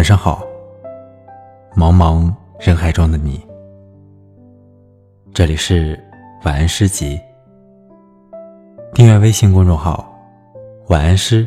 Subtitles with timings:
[0.00, 0.42] 晚上好，
[1.76, 3.38] 茫茫人海中的你。
[5.34, 6.02] 这里是
[6.42, 7.20] 晚安诗集。
[8.94, 10.10] 订阅微信公众号
[10.88, 11.46] “晚安诗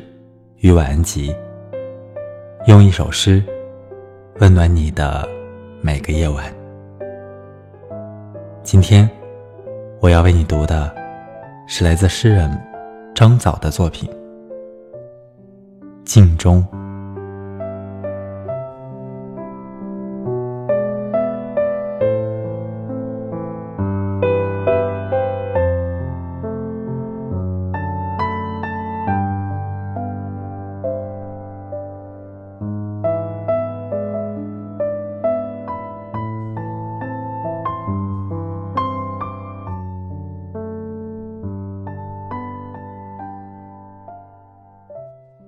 [0.58, 1.36] 与晚安集”，
[2.70, 3.44] 用一首诗
[4.40, 5.28] 温暖你的
[5.82, 6.46] 每个夜晚。
[8.62, 9.10] 今天
[10.00, 10.94] 我要为你读的
[11.66, 12.56] 是来自诗人
[13.16, 14.08] 张枣的作品
[16.06, 16.64] 《镜中》。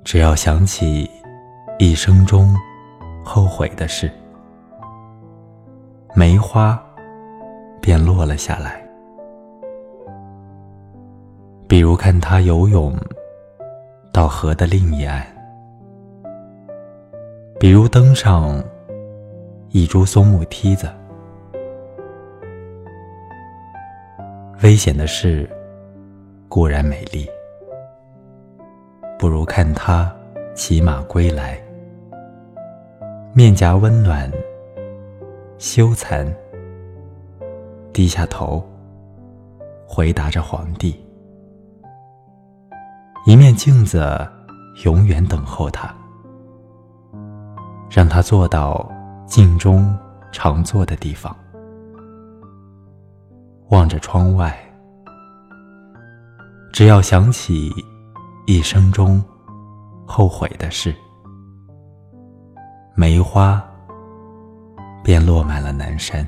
[0.05, 1.09] 只要想起
[1.79, 2.55] 一生中
[3.23, 4.09] 后悔的事，
[6.13, 6.79] 梅花
[7.81, 8.79] 便落了下来。
[11.67, 12.95] 比如看他游泳
[14.13, 15.25] 到河的另一岸，
[17.59, 18.63] 比如登上
[19.71, 20.87] 一株松木梯子。
[24.61, 25.49] 危险的事
[26.47, 27.27] 固然美丽。
[29.25, 30.15] 不如看他
[30.53, 31.59] 骑马归来，
[33.33, 34.31] 面颊温暖，
[35.57, 36.31] 羞惭，
[37.91, 38.63] 低下头，
[39.87, 40.95] 回答着皇帝。
[43.25, 44.15] 一面镜子
[44.83, 45.91] 永远等候他，
[47.89, 48.87] 让他坐到
[49.25, 49.91] 镜中
[50.31, 51.35] 常坐的地方，
[53.69, 54.55] 望着窗外，
[56.71, 57.71] 只要想起。
[58.47, 59.23] 一生中
[60.05, 60.95] 后悔的事，
[62.95, 63.59] 梅花
[65.03, 66.23] 便落满了南山。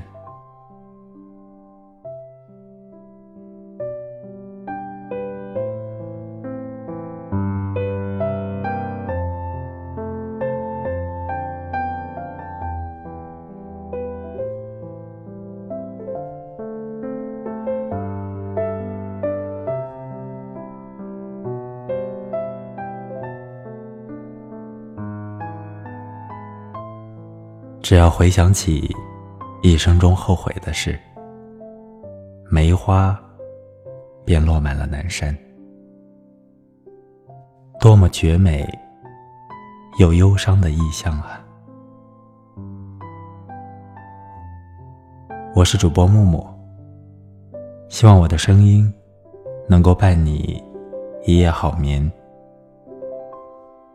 [27.80, 28.94] 只要回想起
[29.62, 30.98] 一生中后悔的事，
[32.50, 33.18] 梅花
[34.24, 35.36] 便落满了南山。
[37.80, 38.68] 多么绝美
[39.98, 41.40] 又忧伤的意象啊！
[45.54, 46.46] 我是主播木木，
[47.88, 48.92] 希望我的声音
[49.68, 50.62] 能够伴你
[51.24, 52.10] 一夜好眠。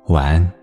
[0.08, 0.63] 晚安。